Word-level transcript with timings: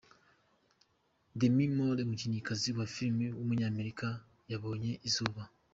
Demi 1.39 1.65
Moore, 1.75 1.99
umukinnyikazi 2.03 2.69
wa 2.77 2.85
filime 2.93 3.27
w’umunyamerika 3.37 4.07
yabonye 4.51 4.91
izuba. 5.07 5.41